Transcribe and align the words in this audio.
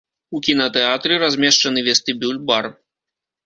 У 0.37 0.39
кінатэатры 0.47 1.21
размешчаны 1.25 1.87
вестыбюль, 1.91 2.43
бар. 2.51 2.65